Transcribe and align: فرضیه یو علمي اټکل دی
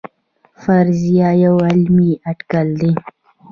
فرضیه 0.63 1.29
یو 1.45 1.55
علمي 1.67 2.11
اټکل 2.29 2.67
دی 2.79 2.91